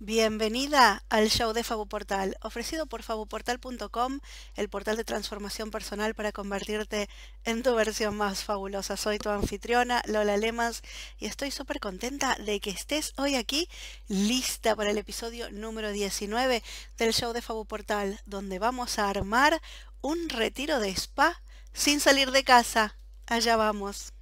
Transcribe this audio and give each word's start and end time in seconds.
Bienvenida 0.00 1.02
al 1.08 1.28
show 1.28 1.52
de 1.52 1.64
Fabuportal, 1.64 2.36
ofrecido 2.40 2.86
por 2.86 3.02
fabuportal.com, 3.02 4.20
el 4.54 4.68
portal 4.68 4.96
de 4.96 5.02
transformación 5.02 5.72
personal 5.72 6.14
para 6.14 6.30
convertirte 6.30 7.08
en 7.42 7.64
tu 7.64 7.74
versión 7.74 8.16
más 8.16 8.44
fabulosa. 8.44 8.96
Soy 8.96 9.18
tu 9.18 9.28
anfitriona, 9.28 10.00
Lola 10.06 10.36
Lemas, 10.36 10.82
y 11.18 11.26
estoy 11.26 11.50
súper 11.50 11.80
contenta 11.80 12.36
de 12.36 12.60
que 12.60 12.70
estés 12.70 13.12
hoy 13.16 13.34
aquí 13.34 13.68
lista 14.06 14.76
para 14.76 14.92
el 14.92 14.98
episodio 14.98 15.50
número 15.50 15.90
19 15.90 16.62
del 16.96 17.12
show 17.12 17.32
de 17.32 17.42
Fabuportal, 17.42 18.20
donde 18.24 18.60
vamos 18.60 19.00
a 19.00 19.10
armar 19.10 19.60
un 20.00 20.28
retiro 20.28 20.78
de 20.78 20.90
spa 20.90 21.42
sin 21.72 21.98
salir 21.98 22.30
de 22.30 22.44
casa. 22.44 22.96
Allá 23.26 23.56
vamos. 23.56 24.12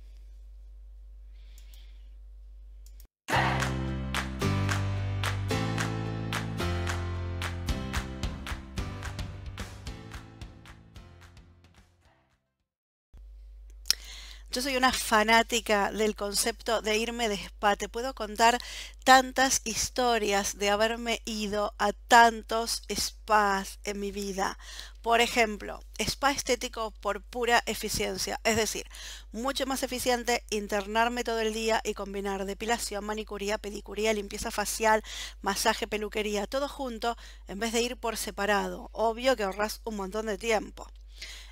Yo 14.56 14.62
soy 14.62 14.78
una 14.78 14.90
fanática 14.90 15.92
del 15.92 16.16
concepto 16.16 16.80
de 16.80 16.96
irme 16.96 17.28
de 17.28 17.34
spa. 17.34 17.76
Te 17.76 17.90
puedo 17.90 18.14
contar 18.14 18.56
tantas 19.04 19.60
historias 19.64 20.56
de 20.56 20.70
haberme 20.70 21.20
ido 21.26 21.74
a 21.76 21.92
tantos 21.92 22.82
spas 22.90 23.80
en 23.84 24.00
mi 24.00 24.12
vida. 24.12 24.56
Por 25.02 25.20
ejemplo, 25.20 25.82
spa 25.98 26.30
estético 26.30 26.90
por 27.02 27.20
pura 27.20 27.62
eficiencia, 27.66 28.40
es 28.44 28.56
decir, 28.56 28.86
mucho 29.30 29.66
más 29.66 29.82
eficiente 29.82 30.42
internarme 30.48 31.22
todo 31.22 31.40
el 31.40 31.52
día 31.52 31.82
y 31.84 31.92
combinar 31.92 32.46
depilación, 32.46 33.04
manicuría, 33.04 33.58
pedicuría, 33.58 34.14
limpieza 34.14 34.50
facial, 34.50 35.02
masaje, 35.42 35.86
peluquería, 35.86 36.46
todo 36.46 36.66
junto 36.66 37.14
en 37.46 37.58
vez 37.58 37.74
de 37.74 37.82
ir 37.82 37.98
por 37.98 38.16
separado. 38.16 38.88
Obvio 38.92 39.36
que 39.36 39.42
ahorras 39.42 39.82
un 39.84 39.96
montón 39.96 40.24
de 40.24 40.38
tiempo. 40.38 40.90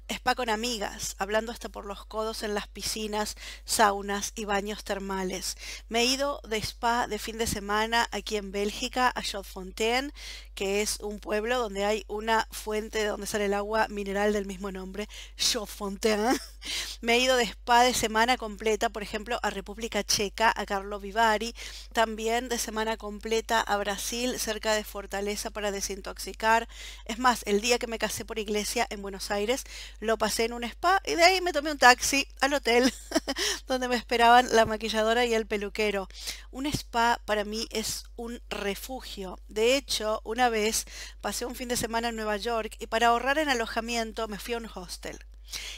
Spa 0.09 0.35
con 0.35 0.51
amigas, 0.51 1.17
hablando 1.19 1.51
hasta 1.51 1.71
por 1.71 1.87
los 1.87 2.05
codos 2.05 2.43
en 2.43 2.55
las 2.55 2.69
piscinas, 2.69 3.37
saunas 3.65 4.33
y 4.35 4.45
baños 4.45 4.85
termales. 4.85 5.57
Me 5.89 6.01
he 6.01 6.05
ido 6.05 6.43
de 6.47 6.59
spa 6.59 7.07
de 7.07 7.19
fin 7.19 7.39
de 7.39 7.47
semana 7.47 8.07
aquí 8.13 8.37
en 8.37 8.53
Bélgica, 8.53 9.11
a 9.15 9.23
Chaufontaine, 9.23 10.13
que 10.55 10.83
es 10.83 11.01
un 11.01 11.21
pueblo 11.21 11.59
donde 11.59 11.87
hay 11.87 12.05
una 12.07 12.47
fuente 12.51 12.99
de 12.99 13.07
donde 13.07 13.27
sale 13.27 13.47
el 13.47 13.55
agua 13.55 13.89
mineral 13.89 14.35
del 14.35 14.45
mismo 14.45 14.71
nombre, 14.71 15.09
Chaufontaine. 15.37 16.39
Me 17.01 17.15
he 17.15 17.19
ido 17.19 17.37
de 17.37 17.45
spa 17.45 17.83
de 17.83 17.95
semana 17.95 18.37
completa, 18.37 18.91
por 18.91 19.03
ejemplo, 19.03 19.39
a 19.43 19.51
República 19.51 20.05
Checa, 20.05 20.53
a 20.55 20.67
Carlo 20.67 21.01
Vivari, 21.01 21.55
también 21.93 22.49
de 22.49 22.59
semana 22.59 22.97
completa 22.97 23.61
a 23.61 23.77
Brasil, 23.79 24.39
cerca 24.39 24.75
de 24.75 24.85
Fortaleza 24.85 25.51
para 25.51 25.71
desintoxicar. 25.71 26.69
Es 27.07 27.19
más, 27.19 27.43
el 27.47 27.61
día 27.61 27.79
que 27.79 27.87
me 27.87 27.99
casé 27.99 28.25
por 28.25 28.39
iglesia 28.39 28.87
en 28.91 29.03
Buenos 29.03 29.31
Aires, 29.31 29.65
lo 30.05 30.19
pasé 30.19 30.45
en 30.45 30.53
un 30.53 30.65
spa 30.65 31.01
y 31.05 31.15
de 31.15 31.25
ahí 31.25 31.41
me 31.41 31.53
tomé 31.53 31.73
un 31.73 31.79
taxi 31.79 32.29
al 32.41 32.55
hotel 32.55 32.93
donde 33.67 33.89
me 33.89 33.97
esperaban 33.97 34.55
la 34.55 34.67
maquilladora 34.67 35.25
y 35.25 35.35
el 35.35 35.47
peluquero. 35.47 36.09
Un 36.51 36.67
spa 36.67 37.21
para 37.25 37.45
mí 37.45 37.67
es 37.71 38.05
un 38.17 38.41
refugio. 38.49 39.39
De 39.49 39.77
hecho, 39.77 40.21
una 40.25 40.49
vez 40.49 40.87
pasé 41.21 41.47
un 41.47 41.55
fin 41.55 41.69
de 41.69 41.77
semana 41.77 42.09
en 42.11 42.17
Nueva 42.17 42.37
York 42.37 42.77
y 42.79 42.87
para 42.87 43.09
ahorrar 43.09 43.39
en 43.39 43.49
alojamiento 43.49 44.29
me 44.29 44.39
fui 44.39 44.55
a 44.55 44.59
un 44.59 44.69
hostel. 44.75 45.19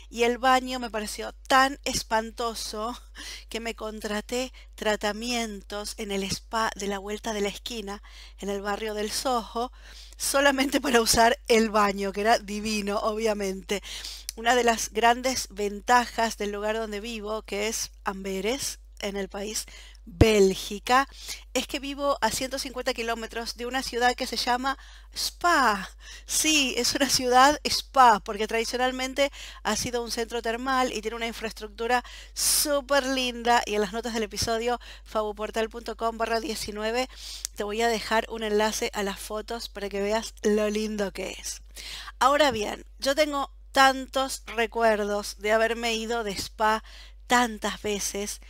Y 0.09 0.23
el 0.23 0.39
baño 0.39 0.79
me 0.79 0.91
pareció 0.91 1.33
tan 1.49 1.79
espantoso 1.85 2.97
que 3.49 3.61
me 3.61 3.75
contraté 3.75 4.53
tratamientos 4.75 5.95
en 5.99 6.11
el 6.11 6.23
spa 6.25 6.71
de 6.77 6.87
la 6.87 6.99
vuelta 6.99 7.33
de 7.33 7.41
la 7.41 7.49
esquina, 7.49 8.03
en 8.39 8.49
el 8.49 8.63
barrio 8.63 8.95
del 8.95 9.11
Soho, 9.11 9.73
solamente 10.17 10.81
para 10.81 11.01
usar 11.01 11.39
el 11.49 11.71
baño, 11.71 12.13
que 12.13 12.23
era 12.23 12.39
divino, 12.39 12.99
obviamente. 12.99 13.83
Una 14.37 14.55
de 14.55 14.65
las 14.65 14.91
grandes 14.91 15.49
ventajas 15.51 16.37
del 16.37 16.53
lugar 16.53 16.77
donde 16.77 17.01
vivo, 17.01 17.43
que 17.43 17.69
es 17.69 17.91
Amberes, 18.05 18.79
en 19.01 19.17
el 19.17 19.29
país 19.29 19.67
Bélgica, 20.07 21.09
es 21.53 21.67
que 21.67 21.81
vivo 21.81 22.17
a 22.21 22.31
150 22.31 22.95
kilómetros 22.95 23.57
de 23.57 23.67
una 23.67 23.83
ciudad 23.83 24.15
que 24.15 24.27
se 24.27 24.37
llama 24.37 24.79
Spa. 25.13 25.91
Sí, 26.27 26.75
es 26.77 26.95
una 26.95 27.11
ciudad 27.11 27.61
Spa, 27.65 28.21
porque 28.21 28.47
tradicionalmente 28.47 29.33
ha 29.65 29.75
sido 29.77 30.03
un 30.03 30.13
centro 30.13 30.43
termal 30.43 30.93
y 30.93 31.03
tiene 31.03 31.17
una 31.17 31.27
infraestructura 31.27 32.05
súper 32.35 33.05
linda. 33.05 33.63
Y 33.67 33.75
en 33.75 33.81
las 33.81 33.93
notas 33.93 34.15
del 34.15 34.23
episodio 34.23 34.79
fabuportal.com 35.05 36.17
barra 36.17 36.39
19 36.39 37.09
te 37.57 37.65
voy 37.65 37.83
a 37.83 37.89
dejar 37.89 38.27
un 38.31 38.45
enlace 38.45 38.91
a 38.95 39.03
las 39.03 39.19
fotos 39.19 39.69
para 39.69 39.89
que 39.89 40.01
veas 40.01 40.35
lo 40.43 40.71
lindo 40.71 41.13
que 41.13 41.33
es. 41.33 41.63
Ahora 42.21 42.53
bien, 42.53 42.87
yo 43.01 43.15
tengo 43.17 43.51
tantos 43.73 44.45
recuerdos 44.47 45.37
de 45.39 45.53
haberme 45.53 45.95
ido 45.95 46.25
de 46.25 46.33
spa 46.33 46.83
tantas 47.27 47.83
veces 47.83 48.41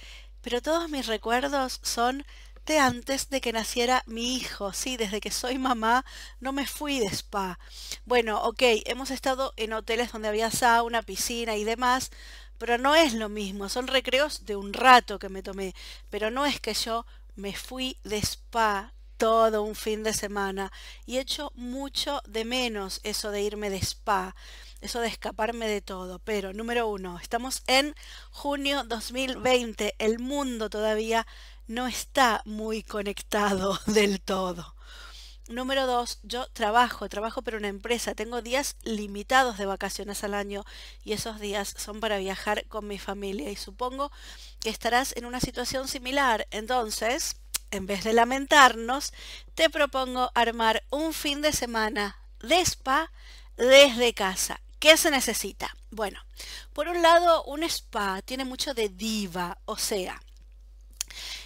pero 0.47 0.63
todos 0.63 0.89
mis 0.89 1.09
recuerdos 1.09 1.81
son 1.83 2.25
de 2.67 2.79
antes 2.79 3.31
de 3.31 3.41
que 3.41 3.53
naciera 3.53 4.05
mi 4.07 4.37
hijo. 4.37 4.73
Sí, 4.73 4.97
desde 4.97 5.21
que 5.21 5.33
soy 5.33 5.59
mamá 5.59 6.05
no 6.39 6.53
me 6.53 6.69
fui 6.69 7.01
de 7.01 7.07
spa. 7.07 7.59
Bueno, 8.05 8.41
ok, 8.45 8.63
hemos 8.85 9.11
estado 9.11 9.53
en 9.57 9.73
hoteles 9.73 10.13
donde 10.13 10.29
había 10.29 10.53
sauna, 10.53 11.03
piscina 11.03 11.57
y 11.57 11.65
demás, 11.65 12.13
pero 12.59 12.79
no 12.79 12.95
es 12.95 13.13
lo 13.13 13.29
mismo. 13.29 13.69
Son 13.69 13.89
recreos 13.89 14.47
de 14.47 14.55
un 14.55 14.73
rato 14.73 15.19
que 15.19 15.29
me 15.29 15.43
tomé, 15.43 15.75
pero 16.11 16.31
no 16.31 16.47
es 16.47 16.61
que 16.61 16.75
yo 16.75 17.07
me 17.35 17.53
fui 17.53 17.99
de 18.05 18.19
spa 18.19 18.93
todo 19.17 19.63
un 19.63 19.75
fin 19.75 20.03
de 20.03 20.13
semana 20.13 20.73
y 21.07 21.19
echo 21.19 21.53
mucho 21.55 22.21
de 22.27 22.45
menos 22.45 23.01
eso 23.03 23.31
de 23.31 23.43
irme 23.43 23.71
de 23.71 23.79
spa 23.79 24.35
eso 24.81 25.01
de 25.01 25.09
escaparme 25.09 25.69
de 25.69 25.81
todo. 25.81 26.19
Pero 26.21 26.53
número 26.53 26.89
uno, 26.89 27.19
estamos 27.21 27.63
en 27.67 27.95
junio 28.31 28.85
2020, 28.85 29.95
el 29.99 30.19
mundo 30.19 30.71
todavía 30.71 31.27
no 31.67 31.87
está 31.87 32.43
muy 32.45 32.83
conectado 32.83 33.79
del 33.87 34.21
todo. 34.21 34.75
Número 35.49 35.87
dos, 35.87 36.19
yo 36.25 36.49
trabajo, 36.49 37.09
trabajo 37.09 37.41
para 37.41 37.57
una 37.57 37.69
empresa, 37.69 38.17
tengo 38.17 38.43
días 38.43 38.75
limitados 38.83 39.59
de 39.59 39.67
vacaciones 39.67 40.25
al 40.25 40.35
año 40.35 40.65
y 41.05 41.13
esos 41.13 41.39
días 41.39 41.73
son 41.79 42.01
para 42.01 42.19
viajar 42.19 42.67
con 42.67 42.89
mi 42.89 42.99
familia 42.99 43.49
y 43.49 43.55
supongo 43.55 44.11
que 44.59 44.71
estarás 44.71 45.15
en 45.17 45.25
una 45.25 45.39
situación 45.39 45.87
similar. 45.87 46.49
Entonces, 46.51 47.37
en 47.77 47.87
vez 47.87 48.05
de 48.05 48.13
lamentarnos, 48.13 49.13
te 49.55 49.71
propongo 49.71 50.31
armar 50.35 50.85
un 50.91 51.13
fin 51.13 51.43
de 51.43 51.53
semana 51.53 52.19
de 52.41 52.61
spa 52.61 53.11
desde 53.57 54.15
casa. 54.15 54.61
¿Qué 54.79 54.97
se 54.97 55.11
necesita? 55.11 55.75
Bueno, 55.91 56.21
por 56.73 56.89
un 56.89 57.01
lado, 57.01 57.45
un 57.45 57.63
spa 57.63 58.21
tiene 58.23 58.45
mucho 58.45 58.75
de 58.75 58.89
diva, 58.89 59.59
o 59.65 59.77
sea, 59.77 60.21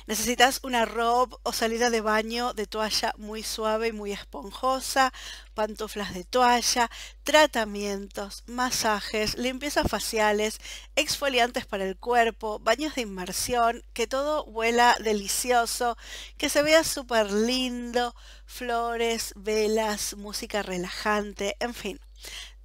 Necesitas 0.06 0.60
una 0.62 0.84
robe 0.84 1.36
o 1.42 1.53
salida 1.53 1.91
de 1.91 2.00
baño 2.00 2.53
de 2.54 2.66
toalla 2.66 3.14
muy 3.16 3.42
suave 3.42 3.88
y 3.88 3.92
muy 3.92 4.12
esponjosa, 4.12 5.12
pantuflas 5.54 6.14
de 6.14 6.25
toalla, 6.25 6.91
tratamientos, 7.22 8.42
masajes, 8.47 9.36
limpiezas 9.36 9.86
faciales, 9.88 10.58
exfoliantes 10.97 11.66
para 11.66 11.84
el 11.84 11.97
cuerpo, 11.97 12.58
baños 12.58 12.94
de 12.94 13.03
inmersión, 13.03 13.82
que 13.92 14.06
todo 14.06 14.44
huela 14.44 14.97
delicioso, 15.00 15.97
que 16.37 16.48
se 16.48 16.62
vea 16.62 16.84
súper 16.84 17.31
lindo, 17.31 18.14
flores, 18.47 19.32
velas, 19.37 20.16
música 20.16 20.62
relajante, 20.62 21.56
en 21.60 21.75
fin. 21.75 22.00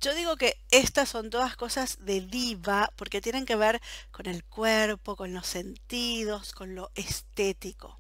Yo 0.01 0.13
digo 0.13 0.35
que 0.35 0.57
estas 0.71 1.09
son 1.09 1.29
todas 1.29 1.55
cosas 1.55 1.97
de 2.01 2.21
diva 2.21 2.91
porque 2.95 3.21
tienen 3.21 3.45
que 3.45 3.55
ver 3.55 3.81
con 4.11 4.27
el 4.27 4.43
cuerpo, 4.43 5.15
con 5.15 5.33
los 5.33 5.47
sentidos, 5.47 6.53
con 6.53 6.75
lo 6.75 6.91
estético. 6.95 7.99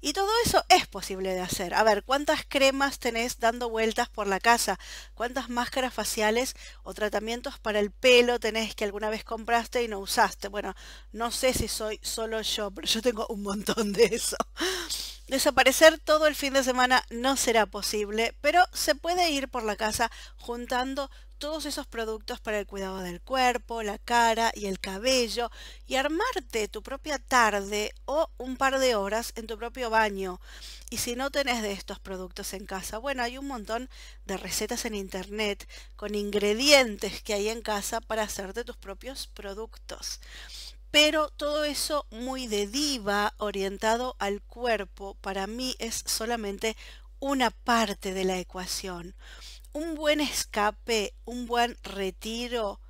Y 0.00 0.12
todo 0.12 0.30
eso 0.44 0.64
es 0.68 0.86
posible 0.86 1.34
de 1.34 1.40
hacer. 1.40 1.74
A 1.74 1.82
ver, 1.82 2.04
¿cuántas 2.04 2.44
cremas 2.48 3.00
tenés 3.00 3.40
dando 3.40 3.68
vueltas 3.68 4.08
por 4.08 4.28
la 4.28 4.38
casa? 4.38 4.78
¿Cuántas 5.14 5.48
máscaras 5.50 5.92
faciales 5.92 6.54
o 6.84 6.94
tratamientos 6.94 7.58
para 7.58 7.80
el 7.80 7.90
pelo 7.90 8.38
tenés 8.38 8.76
que 8.76 8.84
alguna 8.84 9.10
vez 9.10 9.24
compraste 9.24 9.82
y 9.82 9.88
no 9.88 9.98
usaste? 9.98 10.48
Bueno, 10.48 10.74
no 11.12 11.32
sé 11.32 11.52
si 11.52 11.66
soy 11.68 11.98
solo 12.02 12.42
yo, 12.42 12.70
pero 12.70 12.86
yo 12.86 13.02
tengo 13.02 13.26
un 13.28 13.42
montón 13.42 13.92
de 13.92 14.04
eso. 14.04 14.36
Desaparecer 15.28 15.98
todo 15.98 16.26
el 16.26 16.34
fin 16.34 16.54
de 16.54 16.64
semana 16.64 17.04
no 17.10 17.36
será 17.36 17.66
posible, 17.66 18.34
pero 18.40 18.64
se 18.72 18.94
puede 18.94 19.30
ir 19.30 19.48
por 19.48 19.62
la 19.62 19.76
casa 19.76 20.10
juntando 20.38 21.10
todos 21.36 21.66
esos 21.66 21.86
productos 21.86 22.40
para 22.40 22.58
el 22.58 22.66
cuidado 22.66 23.00
del 23.00 23.20
cuerpo, 23.20 23.82
la 23.82 23.98
cara 23.98 24.50
y 24.54 24.66
el 24.66 24.80
cabello 24.80 25.50
y 25.86 25.96
armarte 25.96 26.66
tu 26.68 26.82
propia 26.82 27.18
tarde 27.18 27.92
o 28.06 28.30
un 28.38 28.56
par 28.56 28.78
de 28.78 28.94
horas 28.94 29.34
en 29.36 29.46
tu 29.46 29.58
propio 29.58 29.90
baño. 29.90 30.40
Y 30.88 30.96
si 30.96 31.14
no 31.14 31.30
tenés 31.30 31.60
de 31.60 31.72
estos 31.72 32.00
productos 32.00 32.54
en 32.54 32.64
casa, 32.64 32.96
bueno, 32.96 33.22
hay 33.22 33.36
un 33.36 33.46
montón 33.46 33.90
de 34.24 34.38
recetas 34.38 34.86
en 34.86 34.94
internet 34.94 35.68
con 35.96 36.14
ingredientes 36.14 37.22
que 37.22 37.34
hay 37.34 37.50
en 37.50 37.60
casa 37.60 38.00
para 38.00 38.22
hacerte 38.22 38.64
tus 38.64 38.78
propios 38.78 39.26
productos. 39.26 40.20
Pero 40.90 41.28
todo 41.30 41.64
eso 41.64 42.06
muy 42.10 42.46
de 42.46 42.66
diva, 42.66 43.34
orientado 43.38 44.16
al 44.18 44.42
cuerpo, 44.42 45.16
para 45.20 45.46
mí 45.46 45.74
es 45.78 46.02
solamente 46.06 46.76
una 47.20 47.50
parte 47.50 48.14
de 48.14 48.24
la 48.24 48.38
ecuación. 48.38 49.14
Un 49.72 49.94
buen 49.94 50.20
escape, 50.20 51.14
un 51.24 51.46
buen 51.46 51.76
retiro, 51.82 52.80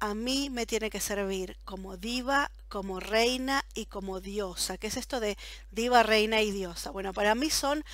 a 0.00 0.14
mí 0.14 0.50
me 0.50 0.66
tiene 0.66 0.90
que 0.90 1.00
servir 1.00 1.56
como 1.64 1.96
diva, 1.96 2.50
como 2.68 3.00
reina 3.00 3.64
y 3.74 3.86
como 3.86 4.20
diosa. 4.20 4.78
¿Qué 4.78 4.86
es 4.88 4.96
esto 4.96 5.20
de 5.20 5.36
diva, 5.70 6.02
reina 6.02 6.40
y 6.42 6.50
diosa? 6.50 6.90
Bueno, 6.90 7.12
para 7.12 7.34
mí 7.34 7.50
son 7.50 7.84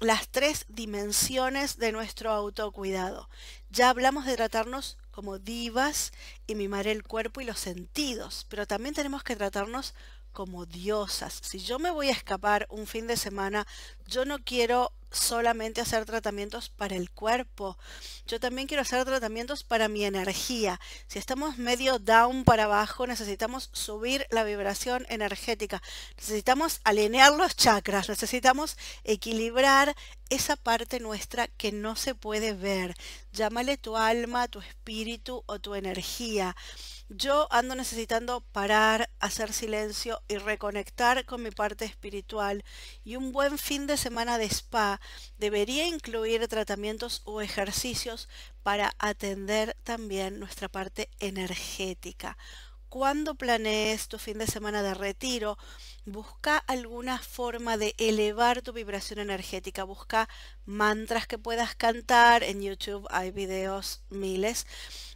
las 0.00 0.28
tres 0.28 0.66
dimensiones 0.68 1.78
de 1.78 1.92
nuestro 1.92 2.30
autocuidado. 2.30 3.28
Ya 3.70 3.90
hablamos 3.90 4.26
de 4.26 4.36
tratarnos 4.36 4.98
como 5.10 5.38
divas 5.38 6.12
y 6.46 6.54
mimar 6.54 6.86
el 6.86 7.04
cuerpo 7.04 7.40
y 7.40 7.44
los 7.44 7.60
sentidos, 7.60 8.46
pero 8.48 8.66
también 8.66 8.94
tenemos 8.94 9.22
que 9.22 9.36
tratarnos 9.36 9.94
como 10.34 10.66
diosas. 10.66 11.40
Si 11.42 11.60
yo 11.60 11.78
me 11.78 11.90
voy 11.90 12.08
a 12.08 12.12
escapar 12.12 12.66
un 12.68 12.86
fin 12.86 13.06
de 13.06 13.16
semana, 13.16 13.66
yo 14.06 14.26
no 14.26 14.38
quiero 14.40 14.92
solamente 15.14 15.80
hacer 15.80 16.04
tratamientos 16.04 16.68
para 16.68 16.96
el 16.96 17.10
cuerpo. 17.10 17.78
Yo 18.26 18.40
también 18.40 18.66
quiero 18.66 18.82
hacer 18.82 19.04
tratamientos 19.04 19.64
para 19.64 19.88
mi 19.88 20.04
energía. 20.04 20.80
Si 21.06 21.18
estamos 21.18 21.56
medio 21.56 21.98
down 21.98 22.44
para 22.44 22.64
abajo, 22.64 23.06
necesitamos 23.06 23.70
subir 23.72 24.26
la 24.30 24.44
vibración 24.44 25.06
energética. 25.08 25.82
Necesitamos 26.16 26.80
alinear 26.84 27.32
los 27.32 27.56
chakras. 27.56 28.08
Necesitamos 28.08 28.76
equilibrar 29.04 29.94
esa 30.30 30.56
parte 30.56 31.00
nuestra 31.00 31.46
que 31.46 31.70
no 31.70 31.96
se 31.96 32.14
puede 32.14 32.52
ver. 32.52 32.94
Llámale 33.32 33.76
tu 33.76 33.96
alma, 33.96 34.48
tu 34.48 34.60
espíritu 34.60 35.44
o 35.46 35.60
tu 35.60 35.74
energía. 35.74 36.56
Yo 37.16 37.46
ando 37.52 37.76
necesitando 37.76 38.40
parar, 38.40 39.08
hacer 39.20 39.52
silencio 39.52 40.20
y 40.26 40.38
reconectar 40.38 41.24
con 41.24 41.44
mi 41.44 41.52
parte 41.52 41.84
espiritual 41.84 42.64
y 43.04 43.14
un 43.14 43.30
buen 43.30 43.56
fin 43.56 43.86
de 43.86 43.96
semana 43.96 44.36
de 44.36 44.46
spa 44.46 45.00
debería 45.38 45.86
incluir 45.86 46.48
tratamientos 46.48 47.22
o 47.24 47.40
ejercicios 47.40 48.28
para 48.64 48.96
atender 48.98 49.76
también 49.84 50.40
nuestra 50.40 50.68
parte 50.68 51.08
energética. 51.20 52.36
Cuando 52.88 53.36
planees 53.36 54.08
tu 54.08 54.18
fin 54.18 54.38
de 54.38 54.48
semana 54.48 54.82
de 54.82 54.94
retiro, 54.94 55.56
busca 56.06 56.58
alguna 56.58 57.18
forma 57.20 57.76
de 57.76 57.94
elevar 57.98 58.62
tu 58.62 58.72
vibración 58.72 59.20
energética. 59.20 59.82
Busca 59.82 60.28
mantras 60.64 61.26
que 61.26 61.38
puedas 61.38 61.74
cantar. 61.74 62.44
En 62.44 62.62
YouTube 62.62 63.06
hay 63.10 63.32
videos 63.32 64.04
miles 64.10 64.66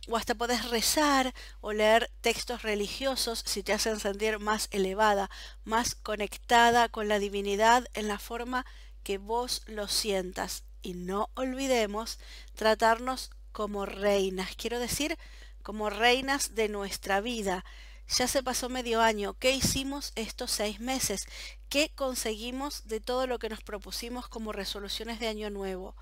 o 0.08 0.16
hasta 0.16 0.34
puedes 0.34 0.70
rezar 0.70 1.34
o 1.60 1.72
leer 1.72 2.10
textos 2.20 2.62
religiosos 2.62 3.42
si 3.46 3.62
te 3.62 3.72
hacen 3.72 4.00
sentir 4.00 4.38
más 4.38 4.68
elevada, 4.70 5.30
más 5.64 5.94
conectada 5.94 6.88
con 6.88 7.08
la 7.08 7.18
divinidad 7.18 7.86
en 7.94 8.08
la 8.08 8.18
forma 8.18 8.64
que 9.02 9.18
vos 9.18 9.62
lo 9.66 9.88
sientas. 9.88 10.64
Y 10.82 10.94
no 10.94 11.30
olvidemos 11.34 12.18
tratarnos 12.54 13.30
como 13.52 13.86
reinas, 13.86 14.54
quiero 14.56 14.78
decir, 14.78 15.18
como 15.62 15.90
reinas 15.90 16.54
de 16.54 16.68
nuestra 16.68 17.20
vida. 17.20 17.64
Ya 18.08 18.26
se 18.26 18.42
pasó 18.42 18.70
medio 18.70 19.02
año. 19.02 19.34
¿Qué 19.34 19.50
hicimos 19.50 20.12
estos 20.14 20.50
seis 20.50 20.80
meses? 20.80 21.26
¿Qué 21.68 21.90
conseguimos 21.94 22.86
de 22.88 23.00
todo 23.00 23.26
lo 23.26 23.38
que 23.38 23.50
nos 23.50 23.62
propusimos 23.62 24.28
como 24.28 24.52
resoluciones 24.52 25.20
de 25.20 25.28
año 25.28 25.50
nuevo? 25.50 25.94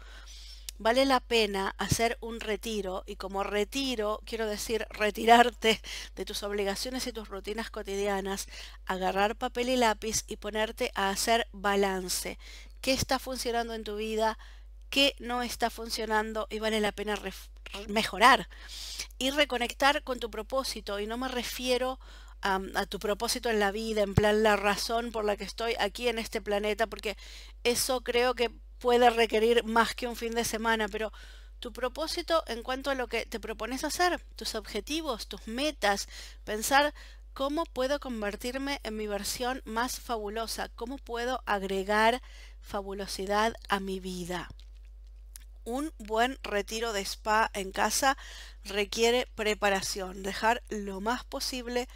Vale 0.78 1.06
la 1.06 1.20
pena 1.20 1.74
hacer 1.78 2.18
un 2.20 2.40
retiro 2.40 3.02
y 3.06 3.16
como 3.16 3.42
retiro 3.42 4.20
quiero 4.24 4.46
decir 4.46 4.86
retirarte 4.90 5.80
de 6.14 6.24
tus 6.24 6.42
obligaciones 6.42 7.06
y 7.06 7.12
tus 7.12 7.28
rutinas 7.28 7.70
cotidianas, 7.70 8.46
agarrar 8.84 9.36
papel 9.36 9.68
y 9.70 9.76
lápiz 9.76 10.24
y 10.26 10.36
ponerte 10.36 10.92
a 10.94 11.10
hacer 11.10 11.48
balance. 11.52 12.38
¿Qué 12.80 12.92
está 12.92 13.18
funcionando 13.18 13.74
en 13.74 13.84
tu 13.84 13.96
vida? 13.96 14.38
¿Qué 14.90 15.16
no 15.18 15.42
está 15.42 15.70
funcionando 15.70 16.46
y 16.50 16.58
vale 16.58 16.80
la 16.80 16.92
pena 16.92 17.18
mejorar? 17.88 18.48
Y 19.18 19.30
reconectar 19.30 20.02
con 20.04 20.20
tu 20.20 20.30
propósito 20.30 21.00
y 21.00 21.06
no 21.06 21.16
me 21.18 21.28
refiero 21.28 21.98
a, 22.42 22.60
a, 22.74 22.86
tu 22.86 22.98
propósito 22.98 23.48
en 23.50 23.58
la 23.58 23.72
vida, 23.72 24.02
en 24.02 24.14
plan 24.14 24.42
la 24.42 24.56
razón 24.56 25.10
por 25.10 25.24
la 25.24 25.36
que 25.36 25.44
estoy 25.44 25.74
aquí 25.80 26.08
en 26.08 26.18
este 26.18 26.40
planeta, 26.40 26.86
porque 26.86 27.16
eso 27.64 28.02
creo 28.02 28.34
que 28.34 28.50
puede 28.78 29.10
requerir 29.10 29.64
más 29.64 29.94
que 29.94 30.06
un 30.06 30.16
fin 30.16 30.34
de 30.34 30.44
semana, 30.44 30.88
pero 30.88 31.12
tu 31.58 31.72
propósito 31.72 32.44
en 32.46 32.62
cuanto 32.62 32.90
a 32.90 32.94
lo 32.94 33.08
que 33.08 33.26
te 33.26 33.40
propones 33.40 33.84
hacer, 33.84 34.20
tus 34.36 34.54
objetivos, 34.54 35.26
tus 35.26 35.46
metas, 35.46 36.08
pensar 36.44 36.94
cómo 37.32 37.64
puedo 37.66 38.00
convertirme 38.00 38.80
en 38.82 38.96
mi 38.96 39.06
versión 39.06 39.62
más 39.64 40.00
fabulosa, 40.00 40.70
cómo 40.74 40.96
puedo 40.98 41.42
agregar 41.46 42.22
fabulosidad 42.60 43.54
a 43.68 43.80
mi 43.80 44.00
vida. 44.00 44.48
Un 45.64 45.92
buen 45.98 46.38
retiro 46.42 46.92
de 46.92 47.00
spa 47.00 47.50
en 47.52 47.72
casa 47.72 48.16
requiere 48.64 49.26
preparación, 49.34 50.22
dejar 50.22 50.62
lo 50.68 51.00
más 51.00 51.24
posible 51.24 51.88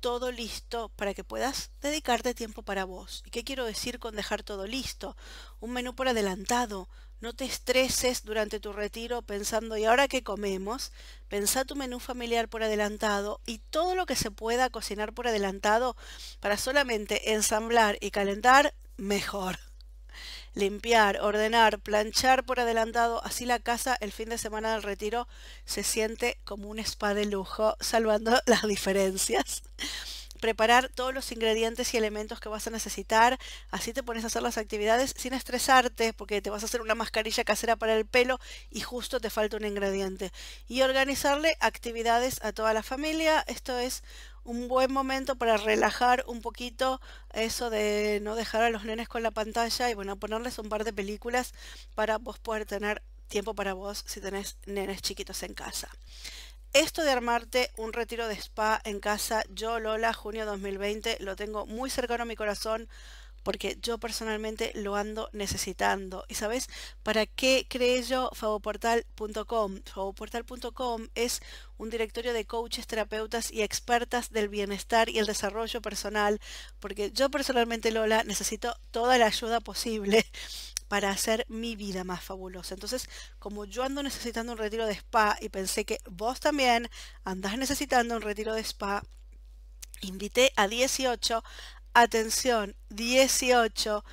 todo 0.00 0.32
listo 0.32 0.90
para 0.96 1.14
que 1.14 1.24
puedas 1.24 1.70
dedicarte 1.80 2.34
tiempo 2.34 2.62
para 2.62 2.84
vos. 2.84 3.22
¿Y 3.26 3.30
qué 3.30 3.44
quiero 3.44 3.64
decir 3.64 3.98
con 3.98 4.16
dejar 4.16 4.42
todo 4.42 4.66
listo? 4.66 5.16
Un 5.60 5.72
menú 5.72 5.94
por 5.94 6.08
adelantado. 6.08 6.88
No 7.20 7.32
te 7.32 7.44
estreses 7.44 8.24
durante 8.24 8.60
tu 8.60 8.72
retiro 8.72 9.22
pensando, 9.22 9.76
¿y 9.76 9.84
ahora 9.84 10.06
qué 10.06 10.22
comemos? 10.22 10.92
Pensá 11.28 11.64
tu 11.64 11.74
menú 11.74 11.98
familiar 11.98 12.48
por 12.48 12.62
adelantado 12.62 13.40
y 13.44 13.58
todo 13.58 13.94
lo 13.94 14.06
que 14.06 14.14
se 14.14 14.30
pueda 14.30 14.70
cocinar 14.70 15.12
por 15.12 15.26
adelantado 15.26 15.96
para 16.40 16.56
solamente 16.56 17.32
ensamblar 17.32 17.98
y 18.00 18.12
calentar, 18.12 18.74
mejor 18.96 19.58
limpiar, 20.58 21.20
ordenar, 21.20 21.78
planchar 21.78 22.44
por 22.44 22.60
adelantado, 22.60 23.24
así 23.24 23.46
la 23.46 23.60
casa 23.60 23.96
el 24.00 24.12
fin 24.12 24.28
de 24.28 24.38
semana 24.38 24.72
del 24.72 24.82
retiro 24.82 25.28
se 25.64 25.82
siente 25.82 26.38
como 26.44 26.68
un 26.68 26.78
spa 26.80 27.14
de 27.14 27.24
lujo, 27.24 27.76
salvando 27.80 28.40
las 28.46 28.62
diferencias 28.66 29.62
preparar 30.38 30.88
todos 30.88 31.12
los 31.12 31.30
ingredientes 31.32 31.92
y 31.92 31.96
elementos 31.96 32.40
que 32.40 32.48
vas 32.48 32.66
a 32.66 32.70
necesitar, 32.70 33.38
así 33.70 33.92
te 33.92 34.02
pones 34.02 34.24
a 34.24 34.28
hacer 34.28 34.42
las 34.42 34.58
actividades 34.58 35.14
sin 35.16 35.34
estresarte, 35.34 36.12
porque 36.12 36.40
te 36.42 36.50
vas 36.50 36.62
a 36.62 36.66
hacer 36.66 36.80
una 36.80 36.94
mascarilla 36.94 37.44
casera 37.44 37.76
para 37.76 37.94
el 37.94 38.06
pelo 38.06 38.38
y 38.70 38.80
justo 38.80 39.20
te 39.20 39.30
falta 39.30 39.56
un 39.56 39.64
ingrediente. 39.64 40.32
Y 40.68 40.82
organizarle 40.82 41.56
actividades 41.60 42.42
a 42.42 42.52
toda 42.52 42.72
la 42.72 42.82
familia, 42.82 43.44
esto 43.46 43.78
es 43.78 44.02
un 44.44 44.66
buen 44.66 44.90
momento 44.90 45.36
para 45.36 45.58
relajar 45.58 46.24
un 46.26 46.40
poquito 46.40 47.00
eso 47.34 47.68
de 47.68 48.20
no 48.22 48.34
dejar 48.34 48.62
a 48.62 48.70
los 48.70 48.84
nenes 48.84 49.08
con 49.08 49.22
la 49.22 49.30
pantalla 49.30 49.90
y 49.90 49.94
bueno, 49.94 50.16
ponerles 50.16 50.58
un 50.58 50.70
par 50.70 50.84
de 50.84 50.92
películas 50.92 51.52
para 51.94 52.16
vos 52.16 52.38
poder 52.38 52.64
tener 52.64 53.02
tiempo 53.28 53.54
para 53.54 53.74
vos 53.74 54.04
si 54.06 54.20
tenés 54.20 54.56
nenes 54.66 55.02
chiquitos 55.02 55.42
en 55.42 55.54
casa. 55.54 55.88
Esto 56.74 57.02
de 57.02 57.10
armarte 57.10 57.70
un 57.78 57.94
retiro 57.94 58.28
de 58.28 58.34
spa 58.34 58.80
en 58.84 59.00
casa, 59.00 59.42
yo 59.48 59.80
Lola, 59.80 60.12
junio 60.12 60.44
2020, 60.44 61.16
lo 61.20 61.34
tengo 61.34 61.64
muy 61.64 61.88
cercano 61.88 62.24
a 62.24 62.26
mi 62.26 62.36
corazón 62.36 62.88
porque 63.42 63.78
yo 63.82 63.98
personalmente 63.98 64.72
lo 64.74 64.96
ando 64.96 65.28
necesitando. 65.32 66.24
¿Y 66.28 66.34
sabes 66.34 66.68
para 67.02 67.26
qué 67.26 67.66
creé 67.68 68.02
yo 68.02 68.30
favoportal.com? 68.34 69.80
Favoportal.com 69.84 71.08
es 71.14 71.40
un 71.78 71.90
directorio 71.90 72.32
de 72.32 72.44
coaches, 72.44 72.86
terapeutas 72.86 73.52
y 73.52 73.62
expertas 73.62 74.30
del 74.30 74.48
bienestar 74.48 75.08
y 75.08 75.18
el 75.18 75.26
desarrollo 75.26 75.80
personal, 75.80 76.40
porque 76.80 77.10
yo 77.12 77.30
personalmente, 77.30 77.90
Lola, 77.92 78.24
necesito 78.24 78.74
toda 78.90 79.18
la 79.18 79.26
ayuda 79.26 79.60
posible 79.60 80.26
para 80.88 81.10
hacer 81.10 81.44
mi 81.48 81.76
vida 81.76 82.04
más 82.04 82.22
fabulosa. 82.24 82.74
Entonces, 82.74 83.08
como 83.38 83.64
yo 83.64 83.84
ando 83.84 84.02
necesitando 84.02 84.52
un 84.52 84.58
retiro 84.58 84.86
de 84.86 84.94
spa 84.94 85.36
y 85.40 85.50
pensé 85.50 85.84
que 85.84 85.98
vos 86.10 86.40
también 86.40 86.88
andás 87.24 87.56
necesitando 87.58 88.16
un 88.16 88.22
retiro 88.22 88.54
de 88.54 88.62
spa, 88.62 89.02
invité 90.00 90.52
a 90.56 90.68
18 90.68 91.42
Atención, 92.00 92.76
18 92.90 94.04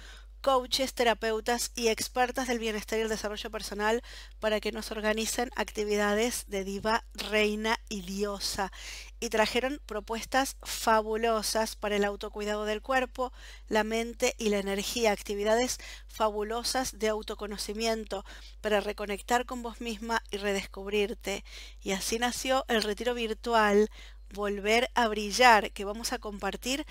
coaches, 0.41 0.95
terapeutas 0.95 1.71
y 1.75 1.89
expertas 1.89 2.47
del 2.47 2.57
bienestar 2.57 2.97
y 2.97 3.03
el 3.03 3.09
desarrollo 3.09 3.51
personal 3.51 4.01
para 4.39 4.59
que 4.59 4.71
nos 4.71 4.89
organicen 4.89 5.51
actividades 5.55 6.45
de 6.47 6.63
diva, 6.63 7.05
reina 7.13 7.79
y 7.87 8.01
diosa. 8.01 8.71
Y 9.19 9.29
trajeron 9.29 9.79
propuestas 9.85 10.57
fabulosas 10.63 11.75
para 11.75 11.95
el 11.95 12.05
autocuidado 12.05 12.65
del 12.65 12.81
cuerpo, 12.81 13.31
la 13.67 13.83
mente 13.83 14.33
y 14.39 14.49
la 14.49 14.57
energía, 14.57 15.11
actividades 15.11 15.77
fabulosas 16.07 16.97
de 16.97 17.09
autoconocimiento 17.09 18.25
para 18.61 18.81
reconectar 18.81 19.45
con 19.45 19.61
vos 19.61 19.79
misma 19.79 20.23
y 20.31 20.37
redescubrirte. 20.37 21.43
Y 21.81 21.91
así 21.91 22.17
nació 22.17 22.65
el 22.67 22.81
retiro 22.81 23.13
virtual 23.13 23.91
Volver 24.33 24.89
a 24.95 25.07
Brillar, 25.07 25.71
que 25.71 25.85
vamos 25.85 26.13
a 26.13 26.19
compartir 26.19 26.85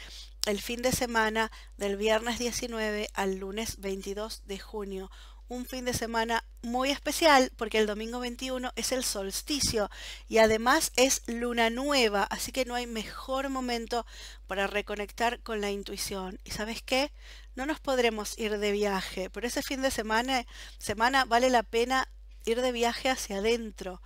el 0.47 0.61
fin 0.61 0.83
de 0.83 0.93
semana 0.93 1.50
del 1.76 1.97
viernes 1.97 2.38
19 2.38 3.09
al 3.14 3.37
lunes 3.37 3.81
22 3.81 4.43
de 4.47 4.59
junio. 4.59 5.11
un 5.49 5.67
fin 5.67 5.85
de 5.85 5.93
semana 5.93 6.43
muy 6.62 6.91
especial 6.91 7.53
porque 7.57 7.79
el 7.79 7.87
domingo 7.87 8.19
21 8.19 8.73
es 8.76 8.93
el 8.93 9.05
solsticio 9.05 9.91
y 10.26 10.38
además 10.38 10.91
es 10.97 11.23
luna 11.26 11.69
nueva, 11.69 12.25
así 12.25 12.50
que 12.50 12.64
no 12.64 12.75
hay 12.75 12.87
mejor 12.87 13.50
momento 13.50 14.07
para 14.47 14.67
reconectar 14.67 15.41
con 15.43 15.61
la 15.61 15.71
intuición. 15.71 16.41
¿Y 16.45 16.50
sabes 16.53 16.83
qué? 16.83 17.12
No 17.55 17.67
nos 17.67 17.79
podremos 17.81 18.38
ir 18.38 18.59
de 18.59 18.73
viaje, 18.73 19.29
pero 19.31 19.47
ese 19.47 19.62
fin 19.62 19.83
de 19.83 19.91
semana, 19.91 20.47
semana 20.79 21.25
vale 21.26 21.50
la 21.50 21.62
pena 21.62 22.09
ir 22.45 22.61
de 22.61 22.73
viaje 22.73 23.11
hacia 23.11 23.38
adentro. 23.38 24.00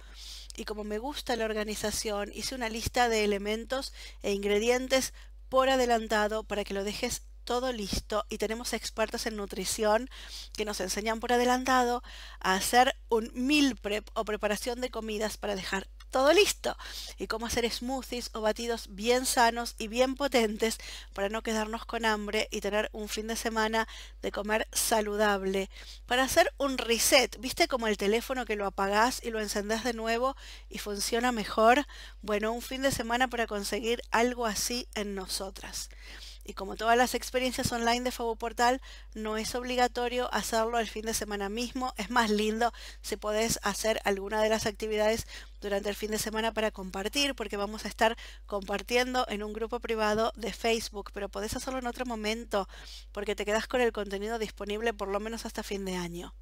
Y 0.59 0.65
como 0.65 0.83
me 0.83 0.99
gusta 0.99 1.37
la 1.37 1.45
organización, 1.45 2.33
hice 2.35 2.57
una 2.57 2.69
lista 2.69 3.09
de 3.09 3.23
elementos 3.23 3.93
e 4.25 4.33
ingredientes 4.33 5.15
por 5.49 5.71
adelantado 5.71 6.43
para 6.43 6.65
que 6.65 6.75
lo 6.75 6.83
dejes 6.83 7.23
todo 7.45 7.71
listo. 7.71 8.27
Y 8.29 8.39
tenemos 8.39 8.73
expertos 8.73 9.27
en 9.27 9.37
nutrición 9.37 10.11
que 10.57 10.65
nos 10.65 10.81
enseñan 10.81 11.21
por 11.21 11.33
adelantado 11.33 12.03
a 12.41 12.55
hacer 12.55 12.97
un 13.09 13.31
meal 13.35 13.77
prep 13.77 14.09
o 14.15 14.25
preparación 14.25 14.81
de 14.81 14.91
comidas 14.91 15.37
para 15.37 15.55
dejar 15.55 15.87
todo 16.11 16.33
listo 16.33 16.77
y 17.19 17.27
cómo 17.27 17.47
hacer 17.47 17.71
smoothies 17.71 18.31
o 18.35 18.41
batidos 18.41 18.89
bien 18.91 19.27
sanos 19.27 19.75
y 19.79 19.89
bien 19.89 20.15
potentes 20.15 20.79
para 21.13 21.29
no 21.29 21.43
quedarnos 21.43 21.85
con 21.87 22.05
hambre 22.05 22.49
y 22.51 22.61
tener 22.61 22.89
un 22.93 23.09
fin 23.09 23.27
de 23.27 23.37
semana 23.37 23.89
de 24.23 24.33
comer 24.33 24.69
saludable. 24.73 25.71
Para 26.07 26.25
hacer 26.25 26.53
un 26.59 26.79
reset, 26.79 27.39
¿viste 27.41 27.69
como 27.69 27.87
el 27.87 27.97
teléfono 27.97 28.45
que 28.47 28.57
lo 28.57 28.67
apagás 28.67 29.21
y 29.23 29.31
lo 29.31 29.41
encendés 29.41 29.85
de 29.85 29.95
nuevo 29.95 30.37
y 30.69 30.79
funciona 30.79 31.33
mejor? 31.33 31.87
Bueno, 32.23 32.53
un 32.53 32.63
fin 32.63 32.83
de 32.83 32.93
semana 32.93 33.29
para 33.29 33.47
conseguir 33.47 34.03
algo 34.11 34.47
así 34.47 34.89
en 34.95 35.15
nosotras. 35.15 35.91
Y 36.49 36.55
como 36.55 36.77
todas 36.77 36.97
las 36.97 37.15
experiencias 37.15 37.71
online 37.73 38.01
de 38.01 38.11
Fabu 38.11 38.35
Portal, 38.35 38.81
no 39.13 39.37
es 39.37 39.55
obligatorio 39.55 40.33
hacerlo 40.33 40.79
el 40.79 40.89
fin 40.89 41.05
de 41.05 41.13
semana 41.13 41.51
mismo. 41.51 41.93
Es 41.99 42.09
más 42.09 42.31
lindo 42.31 42.73
si 43.03 43.19
podés 43.19 43.61
hacer 43.63 44.01
alguna 44.05 44.43
de 44.43 44.49
las 44.49 44.65
actividades 44.65 45.27
durante 45.61 45.91
el 45.91 45.95
fin 45.95 46.11
de 46.11 46.17
semana 46.17 46.55
para 46.55 46.71
compartir, 46.71 47.35
porque 47.35 47.59
vamos 47.59 47.85
a 47.85 47.89
estar 47.89 48.17
compartiendo 48.47 49.27
en 49.29 49.43
un 49.43 49.53
grupo 49.53 49.79
privado 49.79 50.33
de 50.37 50.51
Facebook, 50.51 51.11
pero 51.13 51.29
podés 51.29 51.55
hacerlo 51.55 51.81
en 51.81 51.87
otro 51.87 52.07
momento, 52.07 52.67
porque 53.13 53.37
te 53.37 53.45
quedas 53.45 53.67
con 53.67 53.83
el 53.83 53.93
contenido 53.93 54.39
disponible 54.39 54.95
por 54.95 55.09
lo 55.09 55.21
menos 55.21 55.45
hasta 55.45 55.63
fin 55.63 55.85
de 55.85 55.97
año. 55.97 56.35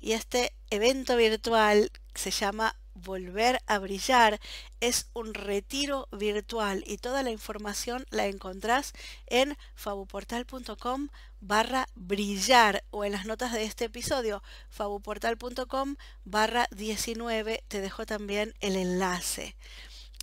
Y 0.00 0.14
este 0.14 0.52
evento 0.70 1.16
virtual 1.16 1.92
se 2.12 2.32
llama 2.32 2.74
Volver 3.02 3.60
a 3.66 3.78
Brillar 3.78 4.40
es 4.80 5.08
un 5.12 5.34
retiro 5.34 6.08
virtual 6.10 6.82
y 6.86 6.98
toda 6.98 7.22
la 7.22 7.30
información 7.30 8.04
la 8.10 8.26
encontrás 8.26 8.92
en 9.26 9.56
fabuportal.com 9.74 11.08
barra 11.40 11.86
brillar 11.94 12.84
o 12.90 13.04
en 13.04 13.12
las 13.12 13.26
notas 13.26 13.52
de 13.52 13.64
este 13.64 13.84
episodio 13.84 14.42
fabuportal.com 14.70 15.96
barra 16.24 16.66
19 16.72 17.62
te 17.68 17.80
dejo 17.80 18.04
también 18.06 18.54
el 18.60 18.76
enlace. 18.76 19.54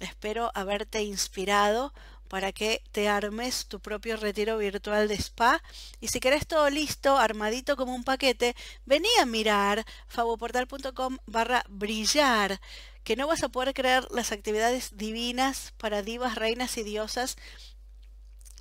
Espero 0.01 0.51
haberte 0.53 1.03
inspirado 1.03 1.93
para 2.35 2.51
que 2.51 2.83
te 2.91 3.07
armes 3.07 3.65
tu 3.65 3.79
propio 3.79 4.17
retiro 4.17 4.57
virtual 4.57 5.07
de 5.07 5.15
spa. 5.15 5.63
Y 6.01 6.09
si 6.09 6.19
querés 6.19 6.45
todo 6.45 6.69
listo, 6.69 7.17
armadito 7.17 7.77
como 7.77 7.95
un 7.95 8.03
paquete, 8.03 8.57
vení 8.85 9.07
a 9.21 9.25
mirar 9.25 9.85
faboportal.com 10.09 11.19
barra 11.27 11.63
brillar, 11.69 12.59
que 13.05 13.15
no 13.15 13.25
vas 13.25 13.41
a 13.43 13.47
poder 13.47 13.73
creer 13.73 14.05
las 14.11 14.33
actividades 14.33 14.97
divinas 14.97 15.73
para 15.77 16.01
divas, 16.01 16.35
reinas 16.35 16.77
y 16.77 16.83
diosas 16.83 17.37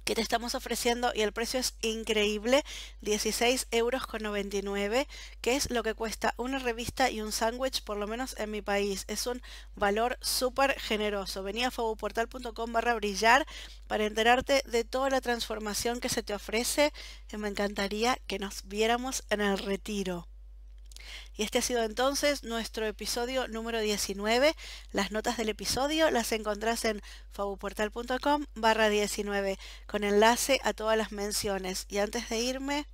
que 0.05 0.15
te 0.15 0.21
estamos 0.21 0.55
ofreciendo 0.55 1.13
y 1.15 1.23
el 1.23 1.33
precio 1.33 1.61
es 1.61 1.75
increíble, 1.83 2.65
16 3.01 3.69
euros 3.71 4.07
con 4.07 4.23
99, 4.23 5.09
que 5.41 5.57
es 5.57 5.71
lo 5.71 5.83
que 5.83 5.95
cuesta 5.95 6.35
una 6.37 6.59
revista 6.59 7.11
y 7.11 7.21
un 7.21 7.33
sándwich, 7.33 7.83
por 7.83 7.97
lo 7.97 8.07
menos 8.07 8.37
en 8.39 8.51
mi 8.51 8.63
país. 8.63 9.05
Es 9.09 9.27
un 9.27 9.43
valor 9.75 10.19
súper 10.21 10.79
generoso. 10.79 11.43
Vení 11.43 11.65
a 11.65 11.71
fabuportal.com 11.71 12.73
barra 12.73 12.95
brillar 12.95 13.47
para 13.87 14.05
enterarte 14.05 14.63
de 14.67 14.85
toda 14.85 15.11
la 15.11 15.21
transformación 15.21 16.01
que 16.01 16.09
se 16.09 16.23
te 16.23 16.35
ofrece. 16.35 16.93
Me 17.37 17.49
encantaría 17.49 18.19
que 18.27 18.39
nos 18.39 18.67
viéramos 18.67 19.25
en 19.31 19.41
el 19.41 19.59
retiro. 19.59 20.29
Y 21.37 21.43
este 21.43 21.59
ha 21.59 21.63
sido 21.63 21.83
entonces 21.83 22.45
nuestro 22.45 22.87
episodio 22.87 23.49
número 23.49 23.81
19. 23.81 24.55
Las 24.93 25.11
notas 25.11 25.37
del 25.37 25.49
episodio 25.49 26.11
las 26.11 26.33
encontrás 26.33 26.85
en 26.85 27.03
fabuportal.com 27.33 28.47
barra 28.55 28.89
19 28.89 29.59
con 29.87 30.05
enlace 30.05 30.61
a 30.65 30.73
todas 30.73 30.97
las 30.97 31.13
menciones. 31.13 31.87
Y 31.89 31.99
antes 31.99 32.29
de 32.29 32.39
irme, 32.39 32.87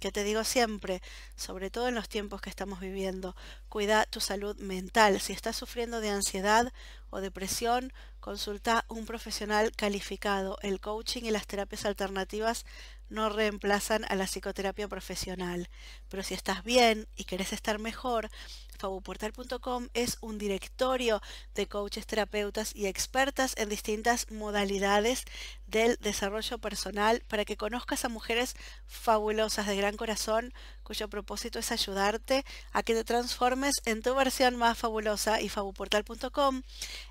que 0.00 0.12
te 0.12 0.24
digo 0.24 0.44
siempre, 0.44 1.02
sobre 1.36 1.70
todo 1.70 1.88
en 1.88 1.94
los 1.94 2.08
tiempos 2.08 2.40
que 2.40 2.50
estamos 2.50 2.80
viviendo, 2.80 3.34
cuida 3.68 4.04
tu 4.06 4.20
salud 4.20 4.56
mental. 4.56 5.20
Si 5.20 5.32
estás 5.32 5.56
sufriendo 5.56 6.00
de 6.00 6.10
ansiedad 6.10 6.72
o 7.10 7.20
depresión, 7.20 7.92
consulta 8.20 8.84
un 8.88 9.06
profesional 9.06 9.72
calificado. 9.72 10.58
El 10.62 10.80
coaching 10.80 11.22
y 11.22 11.30
las 11.30 11.46
terapias 11.46 11.84
alternativas 11.84 12.64
no 13.08 13.28
reemplazan 13.28 14.04
a 14.08 14.14
la 14.16 14.26
psicoterapia 14.26 14.88
profesional. 14.88 15.68
Pero 16.08 16.22
si 16.22 16.34
estás 16.34 16.64
bien 16.64 17.06
y 17.16 17.24
querés 17.24 17.52
estar 17.52 17.78
mejor, 17.78 18.30
fabuportal.com 18.76 19.88
es 19.94 20.18
un 20.20 20.38
directorio 20.38 21.20
de 21.54 21.66
coaches, 21.66 22.06
terapeutas 22.06 22.74
y 22.74 22.86
expertas 22.86 23.54
en 23.56 23.68
distintas 23.68 24.30
modalidades 24.30 25.24
del 25.66 25.96
desarrollo 25.96 26.58
personal 26.58 27.22
para 27.28 27.44
que 27.44 27.56
conozcas 27.56 28.04
a 28.04 28.08
mujeres 28.08 28.54
fabulosas 28.86 29.66
de 29.66 29.76
gran 29.76 29.96
corazón 29.96 30.54
cuyo 30.82 31.08
propósito 31.08 31.58
es 31.58 31.72
ayudarte 31.72 32.44
a 32.72 32.82
que 32.82 32.94
te 32.94 33.04
transformes 33.04 33.74
en 33.84 34.02
tu 34.02 34.14
versión 34.14 34.56
más 34.56 34.78
fabulosa 34.78 35.40
y 35.40 35.48
fabuportal.com 35.48 36.62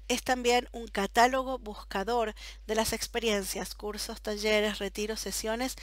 es 0.07 0.23
también 0.23 0.69
un 0.71 0.87
catálogo 0.87 1.59
buscador 1.59 2.33
de 2.67 2.75
las 2.75 2.93
experiencias, 2.93 3.75
cursos, 3.75 4.21
talleres, 4.21 4.79
retiros, 4.79 5.19
sesiones 5.19 5.75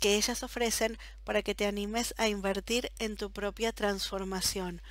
que 0.00 0.16
ellas 0.16 0.42
ofrecen 0.42 0.98
para 1.24 1.42
que 1.42 1.54
te 1.54 1.66
animes 1.66 2.14
a 2.18 2.28
invertir 2.28 2.92
en 2.98 3.16
tu 3.16 3.30
propia 3.30 3.72
transformación. 3.72 4.82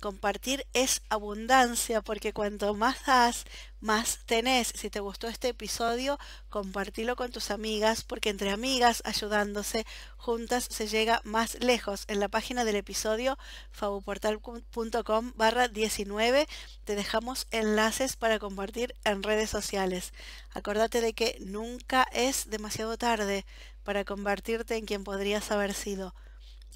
Compartir 0.00 0.64
es 0.74 1.02
abundancia 1.08 2.02
porque 2.02 2.32
cuanto 2.32 2.72
más 2.74 3.04
das, 3.04 3.44
más 3.80 4.20
tenés. 4.26 4.72
Si 4.74 4.90
te 4.90 5.00
gustó 5.00 5.26
este 5.26 5.48
episodio, 5.48 6.18
compartilo 6.48 7.16
con 7.16 7.32
tus 7.32 7.50
amigas 7.50 8.04
porque 8.04 8.30
entre 8.30 8.50
amigas, 8.50 9.02
ayudándose, 9.04 9.86
juntas 10.16 10.68
se 10.70 10.86
llega 10.86 11.20
más 11.24 11.58
lejos. 11.60 12.04
En 12.06 12.20
la 12.20 12.28
página 12.28 12.64
del 12.64 12.76
episodio 12.76 13.38
fabuportal.com 13.72 15.32
barra 15.34 15.66
19 15.66 16.46
te 16.84 16.94
dejamos 16.94 17.48
enlaces 17.50 18.16
para 18.16 18.38
compartir 18.38 18.94
en 19.04 19.24
redes 19.24 19.50
sociales. 19.50 20.12
Acordate 20.54 21.00
de 21.00 21.12
que 21.12 21.38
nunca 21.40 22.06
es 22.12 22.48
demasiado 22.50 22.96
tarde 22.98 23.44
para 23.82 24.04
convertirte 24.04 24.76
en 24.76 24.86
quien 24.86 25.02
podrías 25.02 25.50
haber 25.50 25.74
sido 25.74 26.14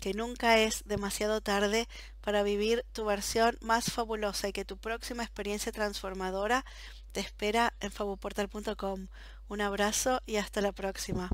que 0.02 0.14
nunca 0.14 0.59
es 0.59 0.82
demasiado 0.85 1.40
tarde 1.40 1.87
para 2.23 2.42
vivir 2.42 2.85
tu 2.90 3.04
versión 3.04 3.56
más 3.61 3.85
fabulosa 3.85 4.49
y 4.49 4.52
que 4.52 4.64
tu 4.64 4.76
próxima 4.76 5.23
experiencia 5.23 5.71
transformadora 5.71 6.64
te 7.12 7.21
espera 7.21 7.73
en 7.78 7.92
fabuportal.com. 7.92 9.06
Un 9.47 9.61
abrazo 9.61 10.21
y 10.26 10.38
hasta 10.38 10.61
la 10.61 10.73
próxima. 10.73 11.30